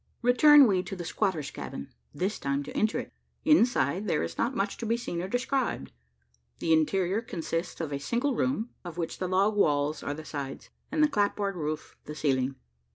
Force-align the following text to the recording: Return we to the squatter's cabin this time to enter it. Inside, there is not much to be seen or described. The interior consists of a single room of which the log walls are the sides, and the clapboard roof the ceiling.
Return 0.23 0.65
we 0.65 0.81
to 0.81 0.95
the 0.95 1.05
squatter's 1.05 1.51
cabin 1.51 1.93
this 2.11 2.39
time 2.39 2.63
to 2.63 2.75
enter 2.75 2.97
it. 2.97 3.13
Inside, 3.45 4.07
there 4.07 4.23
is 4.23 4.35
not 4.35 4.55
much 4.55 4.77
to 4.77 4.87
be 4.87 4.97
seen 4.97 5.21
or 5.21 5.27
described. 5.27 5.91
The 6.57 6.73
interior 6.73 7.21
consists 7.21 7.79
of 7.79 7.93
a 7.93 7.99
single 7.99 8.33
room 8.35 8.71
of 8.83 8.97
which 8.97 9.19
the 9.19 9.27
log 9.27 9.55
walls 9.55 10.01
are 10.01 10.15
the 10.15 10.25
sides, 10.25 10.71
and 10.91 11.03
the 11.03 11.07
clapboard 11.07 11.55
roof 11.55 11.95
the 12.05 12.15
ceiling. 12.15 12.55